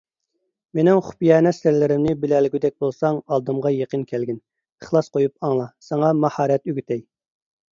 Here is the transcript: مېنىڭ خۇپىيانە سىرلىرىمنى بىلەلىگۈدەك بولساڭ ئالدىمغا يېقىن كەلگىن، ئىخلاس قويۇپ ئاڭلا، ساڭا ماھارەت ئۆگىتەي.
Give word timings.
مېنىڭ 0.77 1.01
خۇپىيانە 1.09 1.51
سىرلىرىمنى 1.57 2.13
بىلەلىگۈدەك 2.23 2.75
بولساڭ 2.85 3.19
ئالدىمغا 3.35 3.75
يېقىن 3.75 4.07
كەلگىن، 4.13 4.41
ئىخلاس 4.41 5.13
قويۇپ 5.19 5.47
ئاڭلا، 5.49 5.69
ساڭا 5.91 6.11
ماھارەت 6.25 6.67
ئۆگىتەي. 6.73 7.07